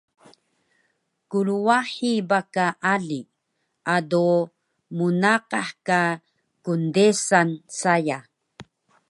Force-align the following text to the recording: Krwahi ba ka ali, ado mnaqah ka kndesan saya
Krwahi 1.29 2.13
ba 2.29 2.39
ka 2.53 2.67
ali, 2.93 3.21
ado 3.95 4.25
mnaqah 4.97 5.69
ka 5.87 6.01
kndesan 6.63 7.49
saya 7.79 8.19